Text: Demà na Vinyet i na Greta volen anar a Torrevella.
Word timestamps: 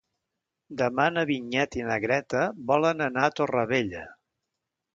Demà 0.79 1.03
na 1.17 1.25
Vinyet 1.31 1.77
i 1.81 1.85
na 1.91 1.99
Greta 2.07 2.43
volen 2.73 3.07
anar 3.11 3.27
a 3.29 3.37
Torrevella. 3.41 4.03